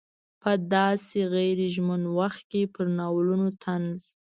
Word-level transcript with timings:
په 0.41 0.51
داسې 0.73 1.19
غیر 1.33 1.59
ژمن 1.75 2.01
وخت 2.17 2.41
کې 2.51 2.61
پر 2.73 2.85
ناولونو 2.97 3.47
طنز. 3.63 4.01